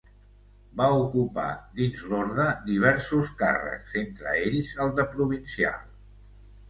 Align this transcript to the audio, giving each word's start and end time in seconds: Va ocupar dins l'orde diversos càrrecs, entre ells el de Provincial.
Va 0.79 0.85
ocupar 1.01 1.49
dins 1.81 2.01
l'orde 2.13 2.47
diversos 2.71 3.29
càrrecs, 3.43 3.93
entre 4.05 4.35
ells 4.47 4.73
el 4.87 4.95
de 5.01 5.07
Provincial. 5.17 5.81